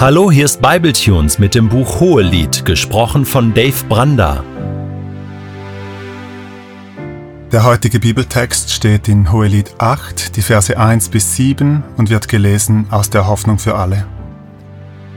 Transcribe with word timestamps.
Hallo, 0.00 0.30
hier 0.30 0.46
ist 0.46 0.62
Bibletunes 0.62 1.38
mit 1.38 1.54
dem 1.54 1.68
Buch 1.68 2.00
Hohelied, 2.00 2.64
gesprochen 2.64 3.26
von 3.26 3.52
Dave 3.52 3.84
Branda. 3.86 4.42
Der 7.52 7.64
heutige 7.64 8.00
Bibeltext 8.00 8.72
steht 8.72 9.08
in 9.08 9.30
Hohelied 9.30 9.74
8, 9.76 10.36
die 10.36 10.40
Verse 10.40 10.74
1 10.74 11.10
bis 11.10 11.36
7 11.36 11.82
und 11.98 12.08
wird 12.08 12.28
gelesen 12.28 12.86
aus 12.90 13.10
der 13.10 13.26
Hoffnung 13.26 13.58
für 13.58 13.74
alle. 13.74 14.06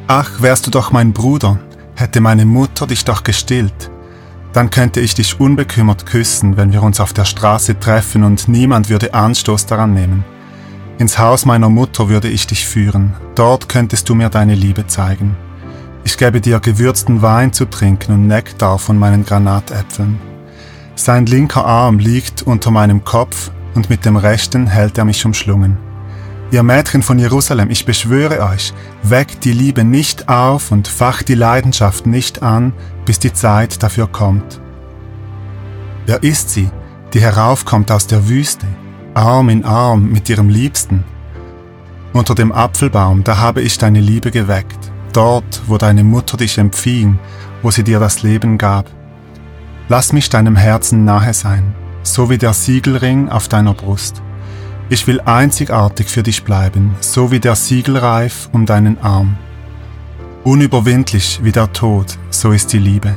Ach, 0.08 0.42
wärst 0.42 0.68
du 0.68 0.70
doch 0.70 0.92
mein 0.92 1.14
Bruder, 1.14 1.60
hätte 1.96 2.20
meine 2.20 2.46
Mutter 2.46 2.86
dich 2.86 3.06
doch 3.06 3.24
gestillt, 3.24 3.90
dann 4.52 4.70
könnte 4.70 5.00
ich 5.00 5.16
dich 5.16 5.40
unbekümmert 5.40 6.06
küssen, 6.06 6.58
wenn 6.58 6.74
wir 6.74 6.84
uns 6.84 7.00
auf 7.00 7.14
der 7.14 7.24
Straße 7.24 7.80
treffen 7.80 8.26
und 8.26 8.50
niemand 8.50 8.90
würde 8.90 9.14
Anstoß 9.14 9.66
daran 9.66 9.94
nehmen. 9.94 10.26
Ins 11.00 11.18
Haus 11.18 11.46
meiner 11.46 11.70
Mutter 11.70 12.07
würde 12.07 12.30
ich 12.30 12.46
dich 12.46 12.66
führen, 12.66 13.14
dort 13.36 13.68
könntest 13.68 14.07
du 14.09 14.16
mir 14.16 14.30
deine 14.30 14.54
Liebe 14.54 14.86
zeigen. 14.86 15.35
Ich 16.04 16.18
gäbe 16.18 16.40
dir 16.40 16.59
gewürzten 16.59 17.22
Wein 17.22 17.52
zu 17.52 17.66
trinken 17.66 18.13
und 18.13 18.27
Nektar 18.27 18.77
von 18.77 18.99
meinen 18.99 19.26
Granatäpfeln. 19.26 20.20
Sein 20.95 21.26
linker 21.26 21.66
Arm 21.66 21.98
liegt 21.98 22.44
unter 22.44 22.70
meinem 22.70 23.04
Kopf 23.04 23.49
und 23.73 23.90
mit 23.90 24.05
dem 24.05 24.18
rechten 24.18 24.68
hält 24.68 24.98
er 24.99 25.05
mich 25.05 25.26
umschlungen. 25.26 25.77
Ihr 26.52 26.62
Mädchen 26.62 27.02
von 27.02 27.18
Jerusalem, 27.18 27.71
ich 27.71 27.85
beschwöre 27.85 28.44
euch, 28.44 28.73
weckt 29.02 29.44
die 29.44 29.54
Liebe 29.54 29.84
nicht 29.84 30.30
auf 30.30 30.71
und 30.71 30.88
facht 30.88 31.27
die 31.27 31.34
Leidenschaft 31.34 32.05
nicht 32.05 32.44
an, 32.44 32.73
bis 33.05 33.18
die 33.18 33.34
Zeit 33.34 33.82
dafür 33.82 34.05
kommt. 34.05 34.62
Wer 36.05 36.21
ist 36.21 36.52
sie, 36.52 36.70
die 37.16 37.21
heraufkommt 37.21 37.90
aus 37.91 38.05
der 38.05 38.30
Wüste? 38.30 38.68
Arm 39.16 39.49
in 39.49 39.63
Arm 39.63 40.12
mit 40.12 40.27
ihrem 40.30 40.49
Liebsten. 40.49 41.03
Unter 42.13 42.34
dem 42.34 42.52
Apfelbaum, 42.52 43.23
da 43.23 43.38
habe 43.38 43.62
ich 43.62 43.77
deine 43.77 44.02
Liebe 44.02 44.31
geweckt, 44.31 44.91
dort, 45.13 45.62
wo 45.67 45.77
deine 45.77 46.04
Mutter 46.04 46.38
dich 46.38 46.57
empfing, 46.57 47.20
wo 47.62 47.70
sie 47.70 47.84
dir 47.84 47.99
das 47.99 48.23
Leben 48.23 48.57
gab. 48.57 48.88
Lass 49.88 50.13
mich 50.13 50.29
deinem 50.29 50.55
Herzen 50.55 51.05
nahe 51.05 51.34
sein, 51.34 51.76
so 52.01 52.29
wie 52.29 52.40
der 52.40 52.54
Siegelring 52.54 53.29
auf 53.29 53.48
deiner 53.48 53.73
Brust. 53.73 54.21
Ich 54.90 55.05
will 55.05 55.21
einzigartig 55.21 56.07
für 56.07 56.23
dich 56.23 56.43
bleiben, 56.43 56.95
so 56.99 57.32
wie 57.32 57.40
der 57.40 57.55
Siegelreif 57.55 58.49
um 58.51 58.66
deinen 58.66 58.99
Arm. 58.99 59.38
Unüberwindlich 60.43 61.40
wie 61.43 61.51
der 61.51 61.71
Tod, 61.71 62.18
so 62.32 62.51
ist 62.51 62.73
die 62.73 62.79
Liebe, 62.79 63.16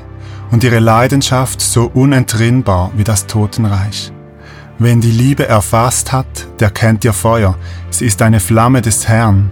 und 0.50 0.62
ihre 0.62 0.78
Leidenschaft 0.78 1.60
so 1.60 1.90
unentrinnbar 1.92 2.92
wie 2.96 3.04
das 3.04 3.26
Totenreich. 3.26 4.12
Wen 4.78 5.00
die 5.00 5.10
Liebe 5.10 5.48
erfasst 5.48 6.12
hat, 6.12 6.46
der 6.60 6.70
kennt 6.70 7.04
ihr 7.04 7.14
Feuer, 7.14 7.58
sie 7.90 8.04
ist 8.04 8.20
eine 8.20 8.40
Flamme 8.40 8.82
des 8.82 9.08
Herrn. 9.08 9.50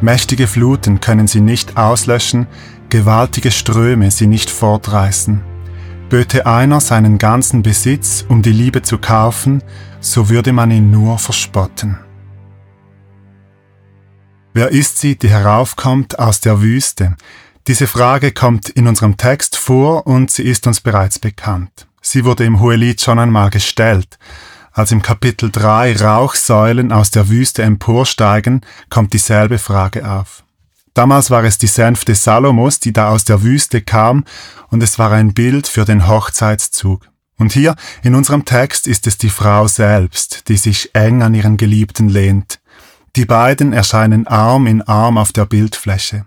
Mächtige 0.00 0.48
Fluten 0.48 1.00
können 1.00 1.28
sie 1.28 1.40
nicht 1.40 1.76
auslöschen, 1.76 2.48
gewaltige 2.88 3.52
Ströme 3.52 4.10
sie 4.10 4.26
nicht 4.26 4.50
fortreißen. 4.50 5.42
Böte 6.08 6.44
einer 6.44 6.80
seinen 6.80 7.18
ganzen 7.18 7.62
Besitz, 7.62 8.24
um 8.28 8.42
die 8.42 8.52
Liebe 8.52 8.82
zu 8.82 8.98
kaufen, 8.98 9.62
so 10.00 10.28
würde 10.28 10.52
man 10.52 10.72
ihn 10.72 10.90
nur 10.90 11.18
verspotten. 11.18 11.98
Wer 14.52 14.70
ist 14.70 14.98
sie, 14.98 15.16
die 15.16 15.30
heraufkommt 15.30 16.18
aus 16.18 16.40
der 16.40 16.60
Wüste? 16.60 17.16
Diese 17.68 17.86
Frage 17.86 18.32
kommt 18.32 18.68
in 18.68 18.88
unserem 18.88 19.16
Text 19.16 19.56
vor 19.56 20.06
und 20.06 20.32
sie 20.32 20.42
ist 20.42 20.66
uns 20.66 20.80
bereits 20.80 21.20
bekannt. 21.20 21.86
Sie 22.02 22.24
wurde 22.24 22.44
im 22.44 22.60
Hohelied 22.60 23.00
schon 23.00 23.18
einmal 23.18 23.50
gestellt. 23.50 24.18
Als 24.72 24.90
im 24.90 25.02
Kapitel 25.02 25.50
3 25.50 25.96
Rauchsäulen 25.96 26.92
aus 26.92 27.10
der 27.10 27.28
Wüste 27.28 27.62
emporsteigen, 27.62 28.62
kommt 28.90 29.12
dieselbe 29.12 29.58
Frage 29.58 30.10
auf. 30.10 30.42
Damals 30.94 31.30
war 31.30 31.44
es 31.44 31.56
die 31.58 31.66
Sänfte 31.68 32.14
Salomos, 32.14 32.80
die 32.80 32.92
da 32.92 33.10
aus 33.10 33.24
der 33.24 33.42
Wüste 33.42 33.80
kam, 33.80 34.24
und 34.68 34.82
es 34.82 34.98
war 34.98 35.12
ein 35.12 35.32
Bild 35.32 35.66
für 35.68 35.84
den 35.84 36.08
Hochzeitszug. 36.08 37.06
Und 37.38 37.52
hier 37.52 37.76
in 38.02 38.14
unserem 38.14 38.44
Text 38.44 38.86
ist 38.86 39.06
es 39.06 39.16
die 39.16 39.30
Frau 39.30 39.66
selbst, 39.68 40.48
die 40.48 40.56
sich 40.56 40.94
eng 40.94 41.22
an 41.22 41.34
ihren 41.34 41.56
Geliebten 41.56 42.08
lehnt. 42.08 42.60
Die 43.16 43.24
beiden 43.24 43.72
erscheinen 43.72 44.26
Arm 44.26 44.66
in 44.66 44.82
Arm 44.82 45.18
auf 45.18 45.32
der 45.32 45.44
Bildfläche. 45.44 46.26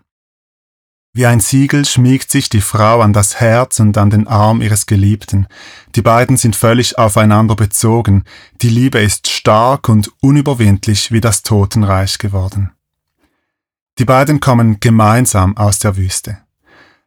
Wie 1.18 1.26
ein 1.26 1.40
Siegel 1.40 1.86
schmiegt 1.86 2.30
sich 2.30 2.50
die 2.50 2.60
Frau 2.60 3.00
an 3.00 3.14
das 3.14 3.40
Herz 3.40 3.80
und 3.80 3.98
an 3.98 4.10
den 4.10 4.28
Arm 4.28 4.62
ihres 4.62 4.86
Geliebten. 4.86 5.48
Die 5.96 6.02
beiden 6.02 6.36
sind 6.36 6.58
völlig 6.58 6.98
aufeinander 6.98 7.56
bezogen. 7.56 8.26
Die 8.62 8.68
Liebe 8.68 9.00
ist 9.00 9.30
stark 9.30 9.88
und 9.88 10.12
unüberwindlich 10.20 11.14
wie 11.14 11.22
das 11.22 11.42
Totenreich 11.42 12.18
geworden. 12.18 12.72
Die 13.98 14.04
beiden 14.04 14.42
kommen 14.42 14.82
gemeinsam 14.82 15.56
aus 15.56 15.80
der 15.80 15.96
Wüste. 15.96 16.40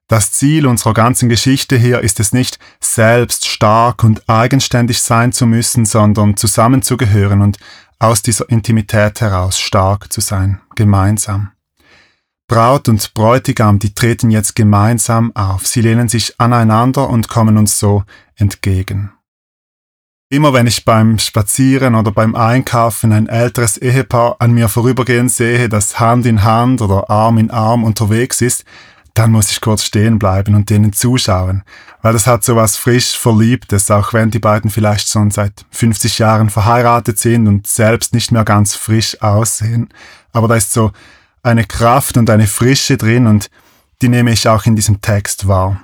Das 0.06 0.32
Ziel 0.32 0.66
unserer 0.66 0.94
ganzen 0.94 1.28
Geschichte 1.28 1.76
hier 1.76 2.00
ist 2.00 2.18
es 2.18 2.32
nicht, 2.32 2.58
selbst 2.80 3.46
stark 3.46 4.04
und 4.04 4.26
eigenständig 4.26 5.02
sein 5.02 5.32
zu 5.32 5.44
müssen, 5.44 5.84
sondern 5.84 6.38
zusammenzugehören 6.38 7.42
und 7.42 7.58
aus 7.98 8.22
dieser 8.22 8.48
Intimität 8.48 9.20
heraus 9.20 9.60
stark 9.60 10.10
zu 10.10 10.22
sein, 10.22 10.62
gemeinsam. 10.76 11.50
Braut 12.48 12.88
und 12.88 13.12
Bräutigam, 13.12 13.78
die 13.78 13.92
treten 13.92 14.30
jetzt 14.30 14.56
gemeinsam 14.56 15.36
auf. 15.36 15.66
Sie 15.66 15.82
lehnen 15.82 16.08
sich 16.08 16.40
aneinander 16.40 17.10
und 17.10 17.28
kommen 17.28 17.58
uns 17.58 17.78
so 17.78 18.04
entgegen. 18.36 19.12
Immer 20.30 20.54
wenn 20.54 20.66
ich 20.66 20.86
beim 20.86 21.18
Spazieren 21.18 21.94
oder 21.94 22.10
beim 22.10 22.34
Einkaufen 22.34 23.12
ein 23.12 23.28
älteres 23.28 23.76
Ehepaar 23.76 24.36
an 24.38 24.52
mir 24.52 24.70
vorübergehen 24.70 25.28
sehe, 25.28 25.68
das 25.68 26.00
Hand 26.00 26.24
in 26.24 26.42
Hand 26.42 26.80
oder 26.80 27.10
Arm 27.10 27.36
in 27.36 27.50
Arm 27.50 27.84
unterwegs 27.84 28.40
ist, 28.40 28.64
dann 29.12 29.30
muss 29.30 29.50
ich 29.50 29.60
kurz 29.60 29.82
stehen 29.82 30.18
bleiben 30.18 30.54
und 30.54 30.70
denen 30.70 30.92
zuschauen, 30.94 31.64
weil 32.02 32.12
das 32.12 32.26
hat 32.26 32.44
so 32.44 32.56
was 32.56 32.76
frisch 32.76 33.18
Verliebtes, 33.18 33.90
auch 33.90 34.12
wenn 34.14 34.30
die 34.30 34.38
beiden 34.38 34.70
vielleicht 34.70 35.08
schon 35.08 35.30
seit 35.30 35.66
50 35.70 36.18
Jahren 36.18 36.48
verheiratet 36.48 37.18
sind 37.18 37.46
und 37.46 37.66
selbst 37.66 38.14
nicht 38.14 38.32
mehr 38.32 38.44
ganz 38.44 38.74
frisch 38.74 39.20
aussehen. 39.20 39.88
Aber 40.32 40.48
da 40.48 40.54
ist 40.54 40.72
so 40.72 40.92
eine 41.42 41.64
Kraft 41.64 42.16
und 42.16 42.30
eine 42.30 42.46
Frische 42.46 42.96
drin 42.96 43.26
und 43.26 43.50
die 44.02 44.08
nehme 44.08 44.32
ich 44.32 44.48
auch 44.48 44.64
in 44.66 44.76
diesem 44.76 45.00
Text 45.00 45.48
wahr. 45.48 45.80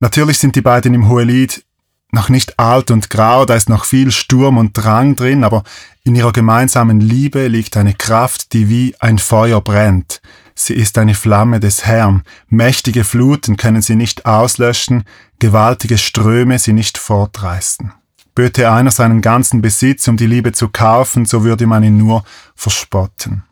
Natürlich 0.00 0.38
sind 0.38 0.56
die 0.56 0.62
beiden 0.62 0.94
im 0.94 1.08
Hohelied 1.08 1.64
noch 2.12 2.28
nicht 2.28 2.58
alt 2.58 2.90
und 2.90 3.10
grau, 3.10 3.44
da 3.44 3.54
ist 3.54 3.68
noch 3.68 3.84
viel 3.84 4.10
Sturm 4.10 4.58
und 4.58 4.72
Drang 4.72 5.16
drin, 5.16 5.44
aber 5.44 5.64
in 6.04 6.14
ihrer 6.14 6.32
gemeinsamen 6.32 7.00
Liebe 7.00 7.48
liegt 7.48 7.76
eine 7.76 7.94
Kraft, 7.94 8.52
die 8.52 8.68
wie 8.68 8.94
ein 9.00 9.18
Feuer 9.18 9.60
brennt. 9.60 10.20
Sie 10.54 10.74
ist 10.74 10.96
eine 10.98 11.14
Flamme 11.14 11.60
des 11.60 11.84
Herrn. 11.84 12.22
Mächtige 12.48 13.04
Fluten 13.04 13.56
können 13.56 13.82
sie 13.82 13.96
nicht 13.96 14.24
auslöschen, 14.24 15.04
gewaltige 15.38 15.98
Ströme 15.98 16.58
sie 16.58 16.72
nicht 16.72 16.96
fortreißen. 16.96 17.92
Böte 18.34 18.70
einer 18.70 18.90
seinen 18.90 19.20
ganzen 19.20 19.60
Besitz, 19.60 20.08
um 20.08 20.16
die 20.16 20.26
Liebe 20.26 20.52
zu 20.52 20.68
kaufen, 20.68 21.24
so 21.24 21.44
würde 21.44 21.66
man 21.66 21.82
ihn 21.82 21.98
nur 21.98 22.24
verspotten. 22.54 23.44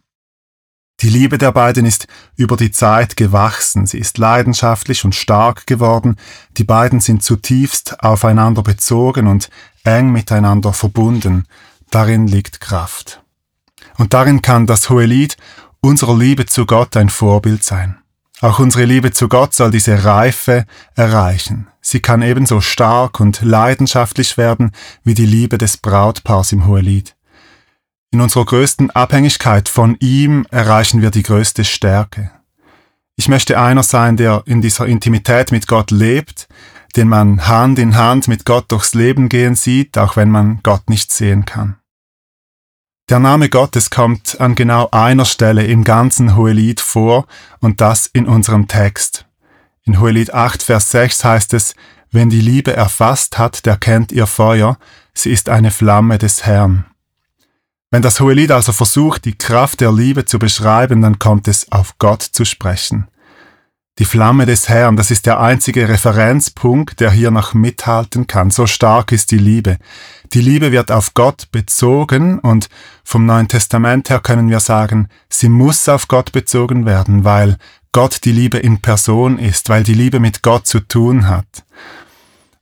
Die 1.05 1.11
Liebe 1.11 1.37
der 1.37 1.53
beiden 1.53 1.85
ist 1.85 2.09
über 2.35 2.57
die 2.57 2.71
Zeit 2.71 3.19
gewachsen, 3.19 3.85
sie 3.85 3.99
ist 3.99 4.17
leidenschaftlich 4.17 5.05
und 5.05 5.15
stark 5.15 5.67
geworden, 5.67 6.17
die 6.57 6.65
beiden 6.65 6.99
sind 7.01 7.23
zutiefst 7.23 8.03
aufeinander 8.03 8.63
bezogen 8.63 9.27
und 9.27 9.51
eng 9.85 10.13
miteinander 10.13 10.73
verbunden, 10.73 11.45
darin 11.91 12.27
liegt 12.27 12.63
Kraft. 12.63 13.23
Und 13.99 14.15
darin 14.15 14.41
kann 14.41 14.67
das 14.67 14.89
Hohelied 14.89 15.37
unserer 15.83 16.17
Liebe 16.17 16.47
zu 16.47 16.65
Gott 16.65 16.97
ein 16.97 17.11
Vorbild 17.11 17.63
sein. 17.63 17.99
Auch 18.41 18.59
unsere 18.59 18.87
Liebe 18.87 19.11
zu 19.11 19.29
Gott 19.29 19.53
soll 19.53 19.73
diese 19.73 20.07
Reife 20.07 20.65
erreichen. 20.95 21.69
Sie 21.83 22.01
kann 22.01 22.23
ebenso 22.23 22.63
stark 22.63 23.21
und 23.21 23.43
leidenschaftlich 23.43 24.39
werden 24.39 24.73
wie 25.03 25.13
die 25.13 25.27
Liebe 25.27 25.59
des 25.59 25.77
Brautpaars 25.77 26.53
im 26.53 26.67
Hohelied. 26.67 27.15
In 28.15 28.21
unserer 28.21 28.45
größten 28.45 28.93
Abhängigkeit 28.93 29.69
von 29.69 29.97
ihm 29.99 30.47
erreichen 30.53 31.03
wir 31.03 31.11
die 31.11 31.25
größte 31.25 31.65
Stärke. 31.65 32.31
Ich 33.17 33.27
möchte 33.27 33.59
einer 33.59 33.83
sein, 33.83 34.17
der 34.17 34.45
in 34.47 34.63
dieser 34.63 34.87
Intimität 34.87 35.51
mit 35.51 35.67
Gott 35.67 35.91
lebt, 35.91 36.47
den 36.95 37.09
man 37.09 37.49
Hand 37.49 37.81
in 37.81 37.97
Hand 37.97 38.29
mit 38.29 38.45
Gott 38.47 38.71
durchs 38.71 38.95
Leben 38.95 39.29
gehen 39.29 39.57
sieht, 39.57 39.99
auch 39.99 40.15
wenn 40.15 40.31
man 40.31 40.61
Gott 40.63 40.89
nicht 40.89 41.11
sehen 41.11 41.45
kann. 41.45 41.81
Der 43.11 43.19
Name 43.19 43.49
Gottes 43.49 43.91
kommt 43.91 44.41
an 44.41 44.55
genau 44.55 44.91
einer 44.93 45.25
Stelle 45.25 45.67
im 45.67 45.83
ganzen 45.83 46.37
Hohelied 46.37 46.81
vor 46.81 47.27
und 47.59 47.81
das 47.81 48.07
in 48.07 48.29
unserem 48.29 48.69
Text. 48.69 49.27
In 49.83 49.99
Hohelied 49.99 50.33
8, 50.33 50.63
Vers 50.63 50.93
6 50.93 51.25
heißt 51.25 51.53
es, 51.53 51.75
wenn 52.13 52.31
die 52.31 52.41
Liebe 52.41 52.77
erfasst 52.77 53.39
hat, 53.39 53.67
der 53.67 53.77
kennt 53.77 54.13
ihr 54.13 54.29
Feuer, 54.29 54.79
sie 55.15 55.33
ist 55.33 55.49
eine 55.49 55.73
Flamme 55.73 56.19
des 56.19 56.47
Herrn. 56.47 56.85
Wenn 57.95 58.03
das 58.03 58.19
Hohelied 58.19 58.51
also 58.51 58.73
versucht, 58.73 59.25
die 59.25 59.39
Kraft 59.39 59.81
der 59.81 59.93
Liebe 59.93 60.25
zu 60.25 60.41
beschreiben, 60.41 61.01
dann 61.01 61.21
kommt 61.21 61.47
es 61.47 61.71
auf 61.71 61.97
Gott 61.99 62.23
zu 62.23 62.45
sprechen. 62.45 63.07
Die 64.01 64.05
Flamme 64.05 64.47
des 64.47 64.69
Herrn, 64.69 64.97
das 64.97 65.13
ist 65.13 65.27
der 65.27 65.39
einzige 65.39 65.89
Referenzpunkt, 65.89 66.99
der 66.99 67.13
hier 67.13 67.31
noch 67.31 67.55
mithalten 67.55 68.27
kann. 68.27 68.51
So 68.51 68.67
stark 68.67 69.13
ist 69.13 69.31
die 69.31 69.39
Liebe. 69.39 69.77
Die 70.33 70.41
Liebe 70.41 70.73
wird 70.73 70.91
auf 70.91 71.15
Gott 71.15 71.53
bezogen 71.53 72.41
und 72.41 72.69
vom 73.05 73.27
Neuen 73.27 73.47
Testament 73.47 74.11
her 74.11 74.19
können 74.19 74.51
wir 74.51 74.59
sagen, 74.59 75.09
sie 75.29 75.49
muss 75.49 75.89
auf 75.89 76.09
Gott 76.09 76.33
bezogen 76.33 76.87
werden, 76.87 77.23
weil 77.23 77.59
Gott 77.93 78.25
die 78.25 78.33
Liebe 78.33 78.59
in 78.59 78.83
Person 78.83 79.39
ist, 79.39 79.69
weil 79.69 79.85
die 79.85 79.95
Liebe 79.95 80.19
mit 80.19 80.43
Gott 80.43 80.67
zu 80.67 80.81
tun 80.81 81.29
hat. 81.29 81.63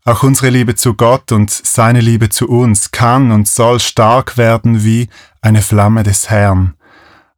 Auch 0.05 0.25
unsere 0.25 0.51
Liebe 0.51 0.75
zu 0.75 0.95
Gott 0.95 1.31
und 1.31 1.49
seine 1.51 2.01
Liebe 2.01 2.29
zu 2.29 2.49
uns 2.49 2.91
kann 2.91 3.31
und 3.31 3.47
soll 3.47 3.79
stark 3.79 4.37
werden 4.37 4.83
wie 4.83 5.09
eine 5.41 5.63
Flamme 5.63 6.03
des 6.03 6.29
Herrn. 6.29 6.75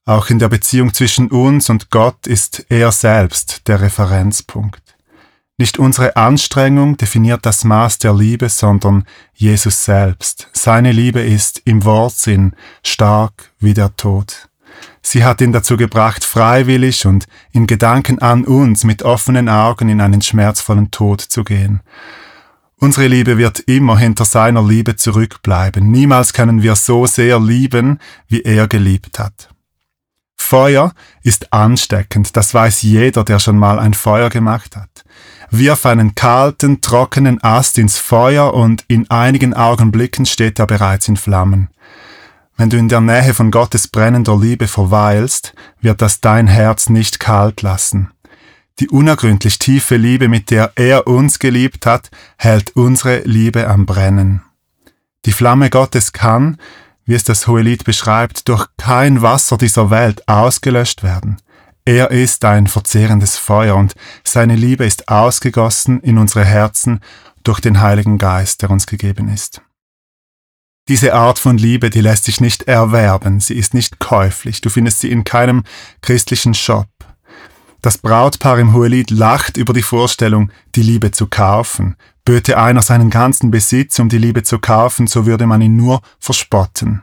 Auch 0.07 0.31
in 0.31 0.39
der 0.39 0.49
Beziehung 0.49 0.95
zwischen 0.95 1.31
uns 1.31 1.69
und 1.69 1.91
Gott 1.91 2.27
ist 2.27 2.65
er 2.71 2.91
selbst 2.91 3.69
der 3.69 3.83
Referenzpunkt. 3.83 4.81
Nicht 5.59 5.79
unsere 5.79 6.17
Anstrengung 6.17 6.97
definiert 6.97 7.45
das 7.45 7.65
Maß 7.65 7.99
der 7.99 8.15
Liebe, 8.15 8.49
sondern 8.49 9.05
Jesus 9.35 9.85
selbst. 9.85 10.49
Seine 10.55 10.91
Liebe 10.91 11.21
ist 11.21 11.61
im 11.67 11.85
Wortsinn 11.85 12.55
stark 12.83 13.53
wie 13.61 13.75
der 13.75 13.95
Tod. 13.95 14.49
Sie 15.03 15.23
hat 15.23 15.43
ihn 15.43 15.53
dazu 15.53 15.77
gebracht, 15.77 16.25
freiwillig 16.25 17.05
und 17.05 17.27
in 17.53 17.67
Gedanken 17.67 18.21
an 18.21 18.47
uns 18.47 18.85
mit 18.85 19.03
offenen 19.03 19.51
Augen 19.51 19.91
in 19.91 20.01
einen 20.01 20.23
schmerzvollen 20.23 20.91
Tod 20.91 21.21
zu 21.21 21.45
gehen. 21.45 21.83
Unsere 22.85 23.07
Liebe 23.07 23.39
wird 23.39 23.61
immer 23.61 23.97
hinter 23.97 24.27
seiner 24.27 24.63
Liebe 24.63 24.95
zurückbleiben. 24.95 25.91
Niemals 25.91 26.35
können 26.35 26.61
wir 26.61 26.77
so 26.77 27.07
sehr 27.07 27.41
lieben, 27.41 27.99
wie 28.29 28.43
er 28.43 28.69
geliebt 28.69 29.19
hat. 29.19 29.49
Feuer 30.37 30.93
ist 31.23 31.51
ansteckend, 31.51 32.37
das 32.37 32.53
weiß 32.53 32.83
jeder, 32.83 33.25
der 33.25 33.39
schon 33.39 33.59
mal 33.59 33.79
ein 33.79 33.95
Feuer 33.95 34.29
gemacht 34.29 34.77
hat. 34.77 35.03
Wirf 35.51 35.87
einen 35.87 36.15
kalten, 36.15 36.83
trockenen 36.83 37.43
Ast 37.43 37.79
ins 37.79 37.97
Feuer 37.97 38.53
und 38.53 38.85
in 38.87 39.09
einigen 39.11 39.55
Augenblicken 39.55 40.27
steht 40.27 40.59
er 40.59 40.67
bereits 40.67 41.09
in 41.09 41.17
Flammen. 41.17 41.71
Wenn 42.59 42.69
du 42.69 42.77
in 42.77 42.91
der 42.91 43.01
Nähe 43.01 43.33
von 43.33 43.51
Gottes 43.51 43.89
brennender 43.89 44.37
Liebe 44.37 44.69
verweilst, 44.69 45.55
wird 45.81 46.03
das 46.03 46.21
dein 46.21 46.49
Herz 46.49 46.91
nicht 46.91 47.19
kalt 47.19 47.63
lassen. 47.63 48.11
Die 48.81 48.89
unergründlich 48.89 49.59
tiefe 49.59 49.97
Liebe, 49.97 50.29
mit 50.29 50.51
der 50.51 50.73
er 50.75 51.07
uns 51.07 51.39
geliebt 51.39 51.87
hat, 51.87 52.11
hält 52.37 52.75
unsere 52.75 53.21
Liebe 53.21 53.69
am 53.69 53.87
Brennen. 53.87 54.43
Die 55.27 55.33
Flamme 55.33 55.71
Gottes 55.71 56.13
kann, 56.13 56.59
wie 57.05 57.15
es 57.15 57.23
das 57.23 57.47
Hohelied 57.47 57.85
beschreibt, 57.85 58.49
durch 58.49 58.67
kein 58.77 59.23
Wasser 59.23 59.59
dieser 59.59 59.91
Welt 59.91 60.27
ausgelöscht 60.29 61.03
werden. 61.03 61.37
Er 61.85 62.11
ist 62.11 62.45
ein 62.45 62.67
verzehrendes 62.67 63.37
Feuer 63.37 63.77
und 63.77 63.95
seine 64.25 64.57
Liebe 64.57 64.85
ist 64.87 65.09
ausgegossen 65.09 66.01
in 66.01 66.19
unsere 66.19 66.45
Herzen 66.45 67.01
durch 67.43 67.61
den 67.61 67.81
Heiligen 67.81 68.19
Geist, 68.19 68.63
der 68.63 68.71
uns 68.71 68.87
gegeben 68.87 69.29
ist. 69.29 69.61
Diese 70.89 71.15
Art 71.15 71.39
von 71.39 71.59
Liebe, 71.59 71.91
die 71.91 72.01
lässt 72.01 72.25
sich 72.25 72.41
nicht 72.41 72.65
erwerben, 72.65 73.41
sie 73.41 73.55
ist 73.55 73.73
nicht 73.73 74.01
käuflich, 74.01 74.61
du 74.61 74.69
findest 74.69 75.01
sie 75.01 75.11
in 75.11 75.25
keinem 75.25 75.65
christlichen 76.03 76.55
Shop. 76.55 76.89
Das 77.85 77.99
Brautpaar 77.99 78.59
im 78.61 78.73
Hohelied 78.73 79.11
lacht 79.11 79.59
über 79.59 79.75
die 79.75 79.83
Vorstellung, 79.83 80.51
die 80.75 80.83
Liebe 80.83 81.11
zu 81.11 81.27
kaufen. 81.27 81.97
Böte 82.25 82.57
einer 82.57 82.81
seinen 82.81 83.11
ganzen 83.11 83.51
Besitz, 83.51 83.99
um 83.99 84.09
die 84.09 84.17
Liebe 84.17 84.43
zu 84.43 84.59
kaufen, 84.59 85.07
so 85.07 85.27
würde 85.27 85.47
man 85.47 85.61
ihn 85.61 85.77
nur 85.77 86.01
verspotten. 86.19 87.03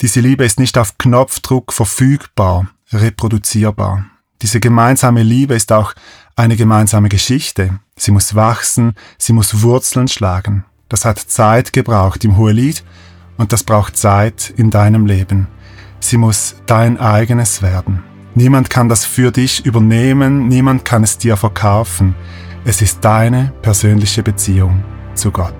Diese 0.00 0.20
Liebe 0.20 0.44
ist 0.44 0.60
nicht 0.60 0.78
auf 0.78 0.96
Knopfdruck 0.96 1.72
verfügbar, 1.72 2.68
reproduzierbar. 2.92 4.04
Diese 4.42 4.60
gemeinsame 4.60 5.24
Liebe 5.24 5.54
ist 5.54 5.72
auch 5.72 5.92
eine 6.36 6.54
gemeinsame 6.54 7.08
Geschichte. 7.08 7.80
Sie 7.96 8.12
muss 8.12 8.36
wachsen, 8.36 8.94
sie 9.18 9.32
muss 9.32 9.60
Wurzeln 9.62 10.06
schlagen. 10.06 10.64
Das 10.88 11.04
hat 11.04 11.18
Zeit 11.18 11.72
gebraucht 11.72 12.24
im 12.24 12.36
Hohelied 12.36 12.84
und 13.38 13.52
das 13.52 13.64
braucht 13.64 13.96
Zeit 13.96 14.54
in 14.56 14.70
deinem 14.70 15.06
Leben. 15.06 15.48
Sie 15.98 16.16
muss 16.16 16.54
dein 16.66 16.96
eigenes 17.00 17.60
werden. 17.60 18.04
Niemand 18.34 18.70
kann 18.70 18.88
das 18.88 19.04
für 19.04 19.32
dich 19.32 19.66
übernehmen, 19.66 20.48
niemand 20.48 20.84
kann 20.84 21.02
es 21.02 21.18
dir 21.18 21.36
verkaufen. 21.36 22.14
Es 22.64 22.80
ist 22.80 23.04
deine 23.04 23.52
persönliche 23.62 24.22
Beziehung 24.22 24.84
zu 25.14 25.30
Gott. 25.30 25.59